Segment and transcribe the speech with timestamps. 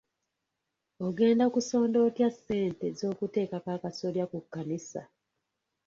[1.05, 5.01] Ogenda kusonda otya ssente z'okuteekako akasolya ku kkanisa